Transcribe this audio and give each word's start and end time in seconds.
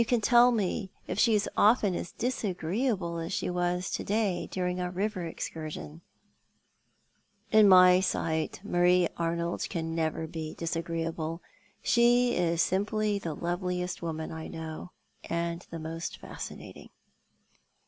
can 0.07 0.19
tell 0.19 0.51
me 0.51 0.89
if 1.05 1.19
slae 1.19 1.35
is 1.35 1.47
often 1.55 1.93
as 1.93 2.11
disagreeable 2.13 3.19
as 3.19 3.31
she 3.31 3.51
was 3.51 3.91
to 3.91 4.03
day 4.03 4.47
during 4.51 4.81
our 4.81 4.89
river 4.89 5.27
excursion?"" 5.27 6.01
In 7.51 7.69
my 7.69 7.99
sight 7.99 8.61
Marie 8.63 9.07
Arnold 9.17 9.69
can 9.69 9.93
never 9.93 10.25
be 10.25 10.55
disagreeable. 10.55 11.43
She 11.83 12.33
is 12.35 12.63
simply 12.63 13.19
the 13.19 13.35
loveliest 13.35 14.01
woman 14.01 14.31
I 14.31 14.47
know, 14.47 14.89
and 15.29 15.63
the 15.69 15.77
most 15.77 16.17
fascinating." 16.17 16.89